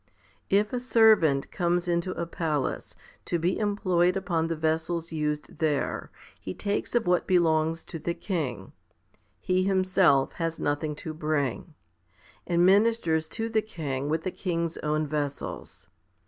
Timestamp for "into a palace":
1.87-2.95